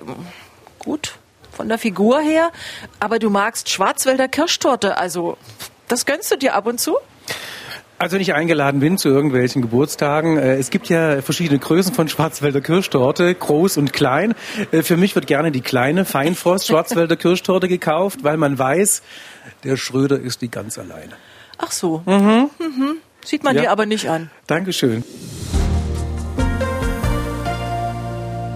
[0.80, 1.20] gut
[1.52, 2.52] von der Figur her,
[3.00, 4.98] aber du magst Schwarzwälder Kirschtorte.
[4.98, 5.38] Also
[5.88, 6.98] das gönnst du dir ab und zu?
[8.00, 12.10] Also wenn ich eingeladen bin zu irgendwelchen Geburtstagen, äh, es gibt ja verschiedene Größen von
[12.10, 14.34] Schwarzwälder Kirschtorte, groß und klein.
[14.72, 19.04] Äh, für mich wird gerne die kleine Feinfrost Schwarzwälder Kirschtorte gekauft, weil man weiß,
[19.63, 21.13] der Schröder ist die ganz alleine.
[21.60, 22.02] Ach so.
[22.08, 22.50] Mhm.
[22.58, 22.98] Mhm.
[23.30, 23.62] Sieht man ja.
[23.62, 24.32] dir aber nicht an.
[24.48, 25.04] Dankeschön.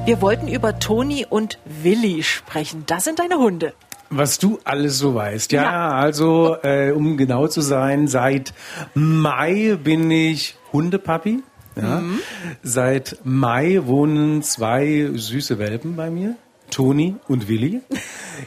[0.06, 2.84] Wir wollten über Toni und Willi sprechen.
[2.88, 3.74] Das sind deine Hunde.
[4.10, 5.52] Was du alles so weißt.
[5.52, 5.90] Ja, ja.
[5.92, 8.56] also äh, um genau zu sein, seit
[8.96, 11.44] Mai bin ich Hundepapi.
[11.76, 12.00] Ja.
[12.00, 12.20] Mhm.
[12.64, 16.36] Seit Mai wohnen zwei süße Welpen bei mir.
[16.74, 17.82] Toni und Willi.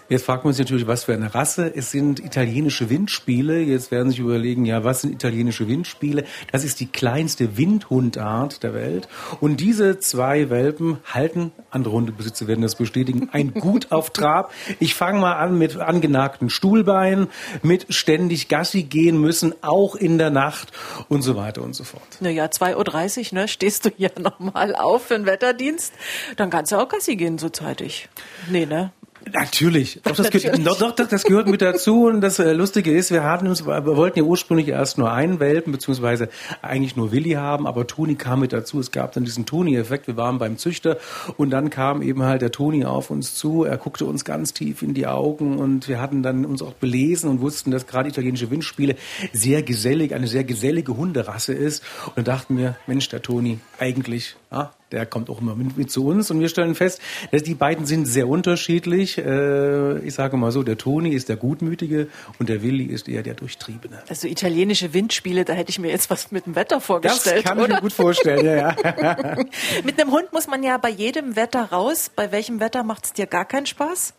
[0.08, 1.72] Jetzt fragt man sich natürlich, was für eine Rasse.
[1.74, 3.60] Es sind italienische Windspiele.
[3.60, 6.24] Jetzt werden sich überlegen, ja, was sind italienische Windspiele?
[6.50, 9.08] Das ist die kleinste Windhundart der Welt.
[9.40, 14.52] Und diese zwei Welpen halten, andere Hundebesitzer werden das bestätigen, ein Gut auf Trab.
[14.80, 17.28] Ich fange mal an mit angenagten Stuhlbeinen,
[17.62, 20.72] mit ständig Gassi gehen müssen, auch in der Nacht
[21.08, 22.02] und so weiter und so fort.
[22.18, 25.94] Naja, 2.30 Uhr, ne, stehst du hier nochmal auf für den Wetterdienst.
[26.36, 28.08] Dann kannst du auch Gassi gehen so zeitig.
[28.50, 28.92] Nee, ne?
[29.32, 30.00] Natürlich.
[30.04, 32.06] Doch, das, Gehört, doch, doch, das gehört mit dazu.
[32.06, 35.40] Und das äh, Lustige ist, wir hatten uns, wir wollten ja ursprünglich erst nur einen
[35.40, 36.28] Welpen, beziehungsweise
[36.62, 38.78] eigentlich nur Willi haben, aber Toni kam mit dazu.
[38.78, 40.06] Es gab dann diesen Toni-Effekt.
[40.06, 40.98] Wir waren beim Züchter
[41.36, 43.64] und dann kam eben halt der Toni auf uns zu.
[43.64, 47.28] Er guckte uns ganz tief in die Augen und wir hatten dann uns auch belesen
[47.28, 48.94] und wussten, dass gerade italienische Windspiele
[49.32, 51.82] sehr gesellig, eine sehr gesellige Hunderasse ist.
[52.14, 56.06] Und dachten wir, Mensch, der Toni, eigentlich, ja, der kommt auch immer mit, mit, zu
[56.06, 59.18] uns und wir stellen fest, dass die beiden sind sehr unterschiedlich.
[59.18, 63.22] Äh, ich sage mal so, der Toni ist der Gutmütige und der Willi ist eher
[63.22, 64.02] der Durchtriebene.
[64.08, 67.38] Also italienische Windspiele, da hätte ich mir jetzt was mit dem Wetter vorgestellt.
[67.38, 67.68] Das kann oder?
[67.68, 69.36] ich mir gut vorstellen, ja, ja.
[69.84, 72.10] mit einem Hund muss man ja bei jedem Wetter raus.
[72.14, 74.14] Bei welchem Wetter macht es dir gar keinen Spaß?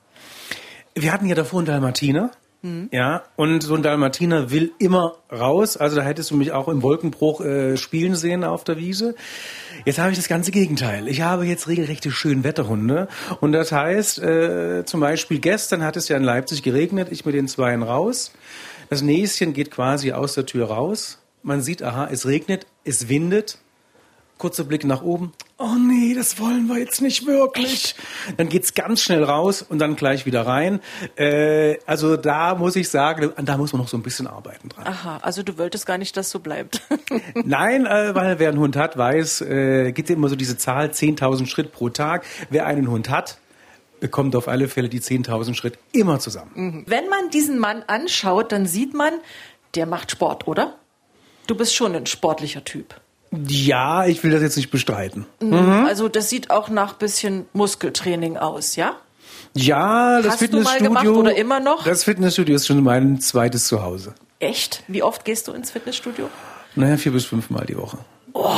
[0.95, 2.31] Wir hatten ja davor einen Dalmatiner.
[2.67, 2.89] Mhm.
[2.91, 5.77] Ja, und so ein Dalmatiner will immer raus.
[5.77, 9.15] Also da hättest du mich auch im Wolkenbruch äh, spielen sehen auf der Wiese.
[9.85, 11.07] Jetzt habe ich das ganze Gegenteil.
[11.07, 13.07] Ich habe jetzt regelrechte Schönwetterhunde.
[13.39, 17.35] Und das heißt, äh, zum Beispiel gestern hat es ja in Leipzig geregnet, ich mit
[17.35, 18.33] den Zweien raus.
[18.89, 21.19] Das Näschen geht quasi aus der Tür raus.
[21.43, 23.59] Man sieht, aha, es regnet, es windet.
[24.37, 25.33] Kurzer Blick nach oben.
[25.57, 27.95] Oh nee, das wollen wir jetzt nicht wirklich.
[28.37, 30.79] Dann geht's ganz schnell raus und dann gleich wieder rein.
[31.15, 34.85] Äh, also da muss ich sagen, da muss man noch so ein bisschen arbeiten dran.
[34.85, 36.81] Aha, also du wolltest gar nicht, dass so bleibt.
[37.33, 41.47] Nein, äh, weil wer einen Hund hat, weiß, äh, gibt immer so diese Zahl 10.000
[41.47, 42.23] Schritt pro Tag.
[42.51, 43.39] Wer einen Hund hat,
[43.99, 46.51] bekommt auf alle Fälle die 10.000 Schritt immer zusammen.
[46.53, 46.83] Mhm.
[46.87, 49.13] Wenn man diesen Mann anschaut, dann sieht man,
[49.75, 50.75] der macht Sport, oder?
[51.47, 52.95] Du bist schon ein sportlicher Typ.
[53.31, 55.25] Ja, ich will das jetzt nicht bestreiten.
[55.41, 55.85] Mhm.
[55.87, 58.95] Also das sieht auch nach bisschen Muskeltraining aus, ja?
[59.53, 60.91] Ja, das Hast du Fitnessstudio.
[60.91, 61.83] mal gemacht oder immer noch?
[61.83, 64.13] Das Fitnessstudio ist schon mein zweites Zuhause.
[64.39, 64.83] Echt?
[64.87, 66.29] Wie oft gehst du ins Fitnessstudio?
[66.75, 67.97] Naja, vier bis fünfmal die Woche.
[68.33, 68.53] Oh,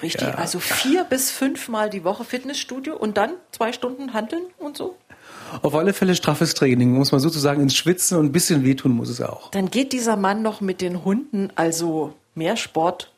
[0.00, 0.28] richtig.
[0.36, 4.96] Also vier bis fünfmal die Woche Fitnessstudio und dann zwei Stunden handeln und so?
[5.62, 9.08] Auf alle Fälle straffes Training, muss man sozusagen ins Schwitzen und ein bisschen wehtun muss
[9.08, 9.50] es auch.
[9.50, 13.12] Dann geht dieser Mann noch mit den Hunden, also mehr Sport.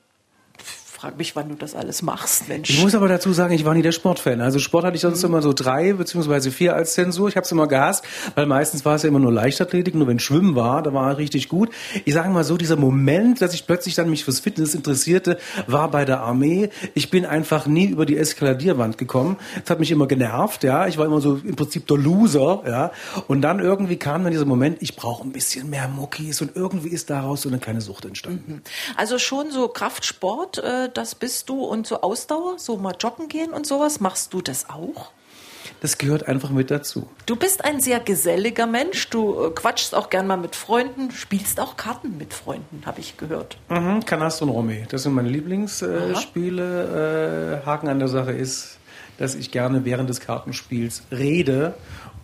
[1.01, 2.69] Frag mich, wann du das alles machst, Mensch.
[2.69, 4.43] Ich muss aber dazu sagen, ich war nie der Sportfan.
[4.43, 7.27] Also Sport hatte ich sonst immer so drei beziehungsweise vier als Zensur.
[7.31, 9.95] Ich habe es immer gehasst, weil meistens war es ja immer nur Leichtathletik.
[9.95, 11.71] Nur wenn Schwimmen war, da war er richtig gut.
[12.05, 15.91] Ich sage mal so, dieser Moment, dass ich plötzlich dann mich fürs Fitness interessierte, war
[15.91, 16.69] bei der Armee.
[16.93, 19.39] Ich bin einfach nie über die Eskaladierwand gekommen.
[19.63, 20.65] Das hat mich immer genervt.
[20.65, 22.63] Ja, ich war immer so im Prinzip der Loser.
[22.67, 22.93] Ja,
[23.27, 26.91] und dann irgendwie kam dann dieser Moment, ich brauche ein bisschen mehr Muckis und irgendwie
[26.91, 28.61] ist daraus so eine kleine Sucht entstanden.
[28.99, 33.53] Also schon so Kraftsport, äh, das bist du und so Ausdauer, so mal joggen gehen
[33.53, 34.01] und sowas.
[34.01, 35.13] Machst du das auch?
[35.83, 37.09] Das gehört einfach mit dazu.
[37.27, 39.09] Du bist ein sehr geselliger Mensch.
[39.09, 43.17] Du äh, quatschst auch gern mal mit Freunden, spielst auch Karten mit Freunden, habe ich
[43.17, 43.57] gehört.
[43.71, 47.61] Mhm, Canastro und Romé, das sind meine Lieblingsspiele.
[47.63, 48.79] Äh, Haken an der Sache ist,
[49.19, 51.75] dass ich gerne während des Kartenspiels rede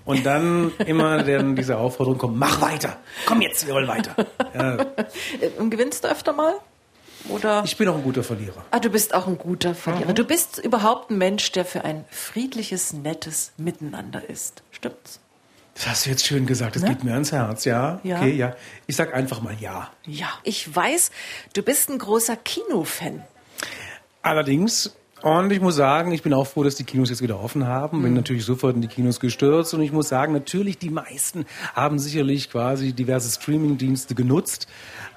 [0.04, 4.14] und dann immer dann diese Aufforderung kommt, mach weiter, komm jetzt, wir wollen weiter.
[4.54, 4.86] Ja, Äh,
[5.58, 6.54] Und gewinnst du öfter mal?
[7.28, 7.62] Oder?
[7.64, 8.64] ich bin auch ein guter Verlierer.
[8.70, 10.12] Ah, du bist auch ein guter Verlierer.
[10.12, 14.62] Du bist überhaupt ein Mensch, der für ein friedliches, nettes Miteinander ist.
[14.70, 15.20] Stimmt's?
[15.74, 16.88] Das hast du jetzt schön gesagt, das Ne?
[16.90, 18.00] geht mir ans Herz, ja?
[18.02, 18.16] Ja.
[18.18, 18.56] Okay, ja.
[18.86, 19.90] Ich sag einfach mal ja.
[20.06, 20.28] Ja.
[20.42, 21.10] Ich weiß,
[21.52, 23.22] du bist ein großer Kinofan.
[24.22, 27.66] Allerdings, und ich muss sagen, ich bin auch froh, dass die Kinos jetzt wieder offen
[27.66, 27.98] haben.
[27.98, 28.02] Mhm.
[28.02, 31.98] Bin natürlich sofort in die Kinos gestürzt und ich muss sagen, natürlich die meisten haben
[31.98, 34.66] sicherlich quasi diverse Streaming-Dienste genutzt.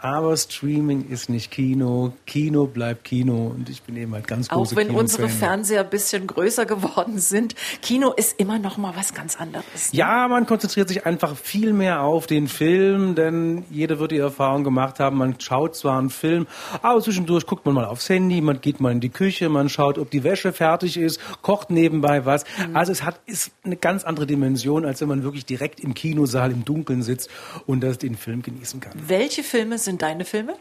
[0.02, 2.14] Aber Streaming ist nicht Kino.
[2.26, 5.40] Kino bleibt Kino und ich bin eben halt ganz Auch große wenn unsere Kinofan.
[5.40, 7.54] Fernseher ein bisschen größer geworden sind.
[7.82, 9.90] Kino ist immer noch mal was ganz anderes.
[9.92, 14.64] Ja, man konzentriert sich einfach viel mehr auf den Film, denn jeder wird die Erfahrung
[14.64, 16.48] gemacht haben, man schaut zwar einen Film,
[16.82, 19.89] aber zwischendurch guckt man mal aufs Handy, man geht mal in die Küche, man schaut,
[19.98, 22.44] ob die Wäsche fertig ist, kocht nebenbei was.
[22.74, 26.52] Also es hat ist eine ganz andere Dimension, als wenn man wirklich direkt im Kinosaal
[26.52, 27.30] im Dunkeln sitzt
[27.66, 28.94] und das den Film genießen kann.
[29.08, 30.56] Welche Filme sind deine Filme?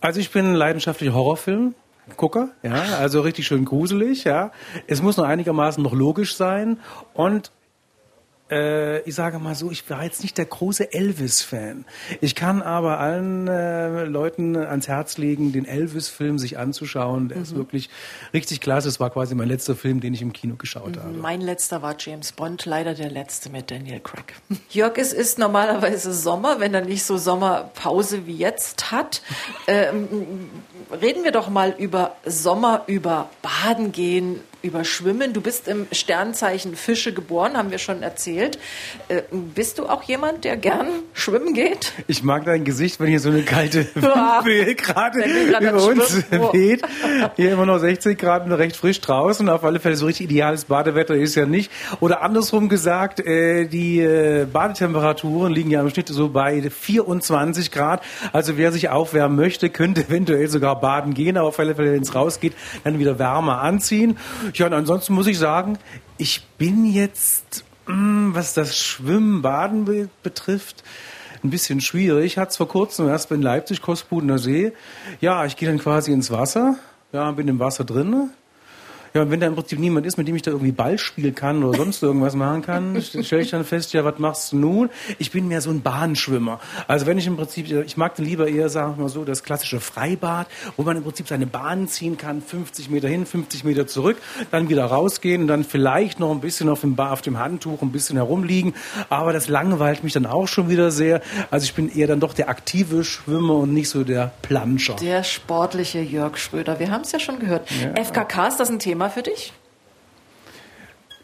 [0.00, 1.74] Also ich bin leidenschaftlicher Horrorfilm.
[2.16, 4.50] Gucker, ja, also richtig schön gruselig, ja.
[4.88, 6.80] Es muss nur einigermaßen noch logisch sein
[7.14, 7.52] und
[8.52, 11.86] äh, ich sage mal so, ich war jetzt nicht der große Elvis-Fan.
[12.20, 17.28] Ich kann aber allen äh, Leuten ans Herz legen, den Elvis-Film sich anzuschauen.
[17.28, 17.88] Der ist wirklich
[18.34, 18.88] richtig klasse.
[18.88, 21.12] Es war quasi mein letzter Film, den ich im Kino geschaut habe.
[21.16, 24.34] Mein letzter war James Bond, leider der letzte mit Daniel Craig.
[24.70, 29.22] Jörg, es ist normalerweise Sommer, wenn er nicht so Sommerpause wie jetzt hat.
[29.66, 30.50] Ähm,
[31.00, 35.32] reden wir doch mal über Sommer, über Baden gehen, über Schwimmen.
[35.32, 38.58] Du bist im Sternzeichen Fische geboren, haben wir schon erzählt.
[39.08, 41.92] Äh, bist du auch jemand, der gern schwimmen geht?
[42.06, 43.86] Ich mag dein Gesicht, wenn hier so eine kalte.
[43.94, 45.24] Windböe gerade
[45.60, 46.82] über uns weht.
[47.36, 49.48] Hier immer noch 60 Grad und recht frisch draußen.
[49.48, 51.70] Auf alle Fälle so richtig ideales Badewetter ist ja nicht.
[52.00, 58.02] Oder andersrum gesagt, äh, die äh, Badetemperaturen liegen ja im Schnitt so bei 24 Grad.
[58.32, 61.36] Also wer sich aufwärmen möchte, könnte eventuell sogar baden gehen.
[61.36, 64.18] Aber auf alle Fälle, wenn es rausgeht, dann wieder wärmer anziehen.
[64.54, 65.78] Ja, und ansonsten muss ich sagen,
[66.18, 70.84] ich bin jetzt, mh, was das Schwimmen, Baden be betrifft,
[71.44, 72.24] ein bisschen schwierig.
[72.24, 74.72] Ich hatte es vor kurzem erst in Leipzig, Kostbudener See.
[75.20, 76.76] Ja, ich gehe dann quasi ins Wasser,
[77.12, 78.30] ja, bin im Wasser drin.
[79.14, 81.34] Ja, und wenn da im Prinzip niemand ist, mit dem ich da irgendwie Ball spielen
[81.34, 84.90] kann oder sonst irgendwas machen kann, stelle ich dann fest, ja, was machst du nun?
[85.18, 86.60] Ich bin mehr so ein Bahnschwimmer.
[86.88, 89.42] Also wenn ich im Prinzip, ich mag dann lieber eher, sagen wir mal so, das
[89.42, 90.46] klassische Freibad,
[90.78, 94.16] wo man im Prinzip seine Bahn ziehen kann, 50 Meter hin, 50 Meter zurück,
[94.50, 97.92] dann wieder rausgehen und dann vielleicht noch ein bisschen auf dem, auf dem Handtuch ein
[97.92, 98.72] bisschen herumliegen.
[99.10, 101.20] Aber das langweilt mich dann auch schon wieder sehr.
[101.50, 104.96] Also ich bin eher dann doch der aktive Schwimmer und nicht so der Planscher.
[104.96, 106.78] Der sportliche Jörg Schröder.
[106.78, 107.68] Wir haben es ja schon gehört.
[107.68, 109.52] FKK, ist das ein Thema für dich?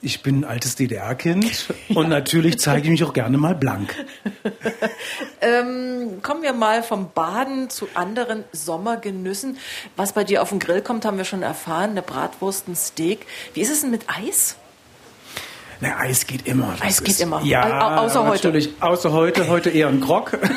[0.00, 3.94] Ich bin ein altes DDR-Kind und natürlich zeige ich mich auch gerne mal blank.
[5.40, 9.56] Ähm, kommen wir mal vom Baden zu anderen Sommergenüssen.
[9.94, 11.90] Was bei dir auf den Grill kommt, haben wir schon erfahren.
[11.90, 13.24] Eine Bratwurst, ein Steak.
[13.54, 14.56] Wie ist es denn mit Eis?
[15.80, 16.72] Na, Eis geht immer.
[16.78, 17.40] Das Eis geht immer.
[17.42, 18.48] Ja, Au- außer heute.
[18.48, 19.48] Natürlich, außer heute.
[19.48, 20.36] Heute eher ein Grog.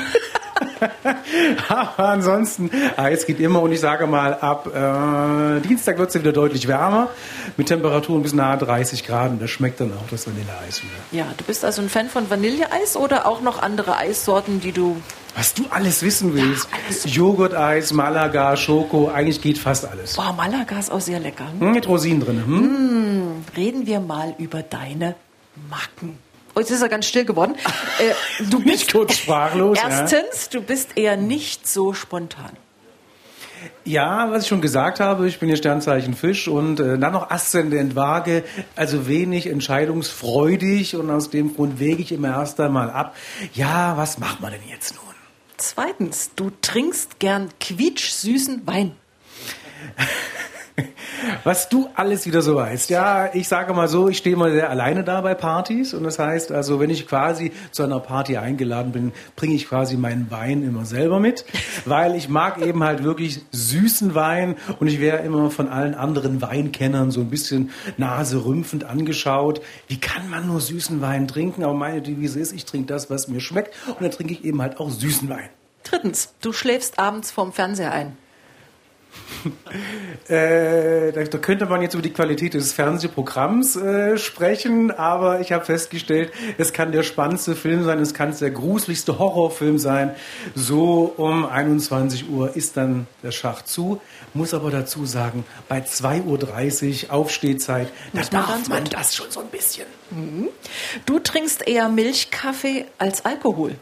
[1.69, 6.31] Aber ansonsten, Eis geht immer und ich sage mal, ab äh, Dienstag wird es wieder
[6.33, 7.09] deutlich wärmer,
[7.57, 10.93] mit Temperaturen bis nahe 30 Grad und das schmeckt dann auch das Vanilleeis wieder.
[11.23, 14.97] Ja, du bist also ein Fan von Vanilleeis oder auch noch andere Eissorten, die du
[15.35, 16.67] Was du alles wissen willst.
[16.71, 17.15] Ja, alles.
[17.15, 20.15] Joghurt-Eis, Malaga, Schoko, eigentlich geht fast alles.
[20.15, 21.47] Boah, Malaga ist auch sehr lecker.
[21.57, 22.43] Hm, mit Rosinen drin.
[22.45, 22.59] Hm?
[22.59, 25.15] Hm, reden wir mal über deine
[25.69, 26.17] Macken.
[26.53, 27.55] Oh, jetzt ist er ganz still geworden.
[27.99, 29.77] Äh, du bist kurz sprachlos.
[29.81, 30.59] Erstens, ja.
[30.59, 32.51] du bist eher nicht so spontan.
[33.85, 37.29] Ja, was ich schon gesagt habe, ich bin hier Sternzeichen Fisch und äh, dann noch
[37.29, 38.43] Aszendent Waage,
[38.75, 43.15] also wenig entscheidungsfreudig und aus dem Grund wege ich immer erst einmal ab.
[43.53, 45.10] Ja, was macht man denn jetzt nun?
[45.61, 48.95] Zweitens, du trinkst gern quietschsüßen Wein.
[51.43, 52.89] Was du alles wieder so weißt.
[52.89, 56.19] Ja, ich sage mal so, ich stehe mal sehr alleine da bei Partys und das
[56.19, 60.63] heißt also, wenn ich quasi zu einer Party eingeladen bin, bringe ich quasi meinen Wein
[60.63, 61.45] immer selber mit,
[61.85, 66.41] weil ich mag eben halt wirklich süßen Wein und ich wäre immer von allen anderen
[66.41, 69.61] Weinkennern so ein bisschen naserümpfend angeschaut.
[69.87, 71.63] Wie kann man nur süßen Wein trinken?
[71.63, 74.61] Aber meine Devise ist, ich trinke das, was mir schmeckt und dann trinke ich eben
[74.61, 75.49] halt auch süßen Wein.
[75.83, 78.17] Drittens, du schläfst abends vorm Fernseher ein.
[80.27, 85.65] äh, da, könnte man jetzt über die Qualität des Fernsehprogramms äh, sprechen, aber ich habe
[85.65, 90.15] festgestellt, es kann der spannendste Film sein, es kann der gruseligste Horrorfilm sein.
[90.55, 94.01] So um 21 Uhr ist dann der Schach zu.
[94.33, 99.47] Muss aber dazu sagen, bei 2.30 Uhr Aufstehzeit, da darf man das schon so ein
[99.47, 99.85] bisschen.
[100.11, 100.49] Mhm.
[101.05, 103.75] Du trinkst eher Milchkaffee als Alkohol.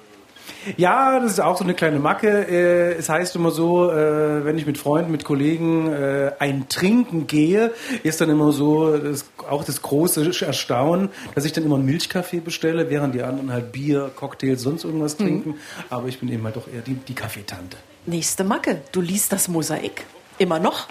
[0.78, 2.48] Ja, das ist auch so eine kleine Macke.
[2.48, 7.28] Äh, es heißt immer so, äh, wenn ich mit Freunden, mit Kollegen äh, ein Trinken
[7.28, 7.72] gehe,
[8.04, 12.40] ist dann immer so das, auch das große Erstaunen, dass ich dann immer einen Milchkaffee
[12.40, 15.24] bestelle, während die anderen halt Bier, Cocktails, sonst irgendwas mhm.
[15.24, 15.56] trinken.
[15.90, 17.78] Aber ich bin eben halt doch eher die, die Kaffeetante.
[18.06, 18.82] Nächste Macke.
[18.92, 20.06] Du liest das Mosaik.
[20.40, 20.88] Immer noch?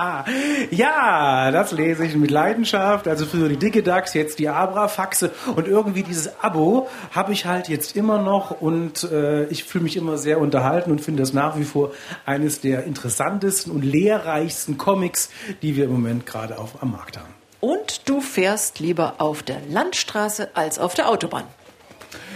[0.70, 3.08] ja, das lese ich mit Leidenschaft.
[3.08, 7.70] Also früher die dicke Dachs, jetzt die Abrafaxe und irgendwie dieses Abo habe ich halt
[7.70, 11.56] jetzt immer noch und äh, ich fühle mich immer sehr unterhalten und finde das nach
[11.56, 11.92] wie vor
[12.26, 15.30] eines der interessantesten und lehrreichsten Comics,
[15.62, 17.32] die wir im Moment gerade auf, am Markt haben.
[17.60, 21.44] Und du fährst lieber auf der Landstraße als auf der Autobahn.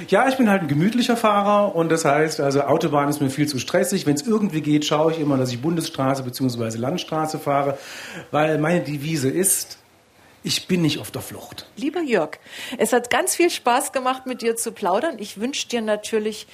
[0.08, 3.48] Ja, ich bin halt ein gemütlicher Fahrer und das heißt, also Autobahn ist mir viel
[3.48, 4.06] zu stressig.
[4.06, 6.76] Wenn es irgendwie geht, schaue ich immer, dass ich Bundesstraße bzw.
[6.76, 7.78] Landstraße fahre,
[8.30, 9.78] weil meine Devise ist,
[10.46, 11.68] ich bin nicht auf der Flucht.
[11.76, 12.38] Lieber Jörg,
[12.78, 15.16] es hat ganz viel Spaß gemacht, mit dir zu plaudern.
[15.18, 16.46] Ich wünsche dir natürlich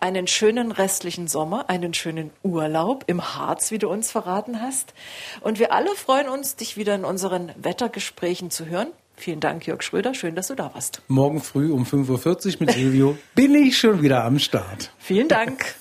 [0.00, 4.94] einen schönen restlichen Sommer, einen schönen Urlaub im Harz, wie du uns verraten hast.
[5.42, 8.88] Und wir alle freuen uns, dich wieder in unseren Wettergesprächen zu hören.
[9.16, 10.14] Vielen Dank, Jörg Schröder.
[10.14, 11.02] Schön, dass du da warst.
[11.08, 14.90] Morgen früh um 5.40 Uhr mit Silvio bin ich schon wieder am Start.
[14.98, 15.74] Vielen Dank.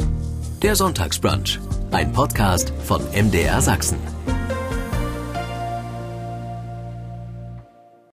[0.61, 1.59] Der Sonntagsbrunch,
[1.91, 3.97] ein Podcast von MDR Sachsen.